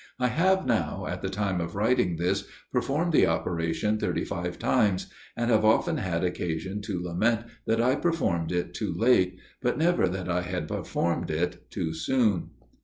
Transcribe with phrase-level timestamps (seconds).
[0.17, 5.05] I have now, at the time of writing this, performed the operation thirty five times;
[5.37, 10.07] and have often had occasion to lament that I performed it too late, but never
[10.09, 12.49] that I had performed it too soon."